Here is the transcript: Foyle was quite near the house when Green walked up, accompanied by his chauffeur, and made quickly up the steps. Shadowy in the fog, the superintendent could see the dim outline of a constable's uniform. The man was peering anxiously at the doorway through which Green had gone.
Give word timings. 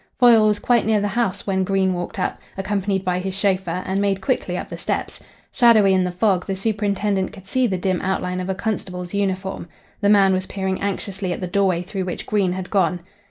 Foyle 0.17 0.47
was 0.47 0.57
quite 0.57 0.83
near 0.83 0.99
the 0.99 1.07
house 1.09 1.45
when 1.45 1.63
Green 1.63 1.93
walked 1.93 2.17
up, 2.17 2.39
accompanied 2.57 3.05
by 3.05 3.19
his 3.19 3.35
chauffeur, 3.35 3.83
and 3.85 4.01
made 4.01 4.19
quickly 4.19 4.57
up 4.57 4.67
the 4.69 4.75
steps. 4.75 5.19
Shadowy 5.51 5.93
in 5.93 6.03
the 6.05 6.11
fog, 6.11 6.43
the 6.47 6.55
superintendent 6.55 7.31
could 7.33 7.45
see 7.45 7.67
the 7.67 7.77
dim 7.77 8.01
outline 8.01 8.39
of 8.41 8.49
a 8.49 8.55
constable's 8.55 9.13
uniform. 9.13 9.67
The 10.01 10.09
man 10.09 10.33
was 10.33 10.47
peering 10.47 10.81
anxiously 10.81 11.31
at 11.33 11.39
the 11.39 11.45
doorway 11.45 11.83
through 11.83 12.05
which 12.05 12.25
Green 12.25 12.53
had 12.53 12.71
gone. 12.71 13.01